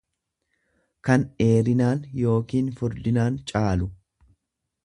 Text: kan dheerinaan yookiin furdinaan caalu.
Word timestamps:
kan 1.09 1.25
dheerinaan 1.43 2.01
yookiin 2.23 2.75
furdinaan 2.81 3.41
caalu. 3.53 3.93